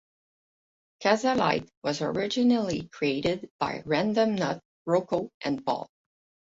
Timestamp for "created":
2.91-3.51